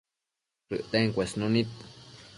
shëcten 0.67 1.05
cuesnunid 1.13 1.69